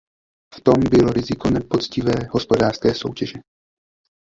[0.55, 3.37] V tom by bylo riziko nepoctivé hospodářské soutěže.